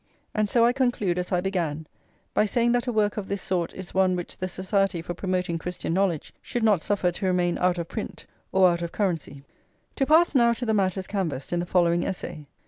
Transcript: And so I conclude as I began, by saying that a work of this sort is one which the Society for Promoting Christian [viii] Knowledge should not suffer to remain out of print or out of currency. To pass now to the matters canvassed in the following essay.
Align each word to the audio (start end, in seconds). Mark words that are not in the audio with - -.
And 0.33 0.49
so 0.49 0.65
I 0.65 0.73
conclude 0.73 1.19
as 1.19 1.31
I 1.31 1.41
began, 1.41 1.85
by 2.33 2.45
saying 2.45 2.71
that 2.71 2.87
a 2.87 2.91
work 2.91 3.17
of 3.17 3.27
this 3.27 3.43
sort 3.43 3.71
is 3.75 3.93
one 3.93 4.15
which 4.15 4.37
the 4.37 4.47
Society 4.47 4.99
for 4.99 5.13
Promoting 5.13 5.59
Christian 5.59 5.91
[viii] 5.93 5.93
Knowledge 5.93 6.33
should 6.41 6.63
not 6.63 6.81
suffer 6.81 7.11
to 7.11 7.25
remain 7.27 7.59
out 7.59 7.77
of 7.77 7.87
print 7.87 8.25
or 8.51 8.71
out 8.71 8.81
of 8.81 8.91
currency. 8.91 9.43
To 9.97 10.07
pass 10.07 10.33
now 10.33 10.53
to 10.53 10.65
the 10.65 10.73
matters 10.73 11.05
canvassed 11.05 11.53
in 11.53 11.59
the 11.59 11.67
following 11.67 12.03
essay. 12.03 12.47